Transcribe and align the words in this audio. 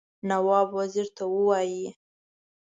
نواب 0.29 0.67
وزیر 0.79 1.07
ته 1.17 1.23
ووايي. 1.33 1.85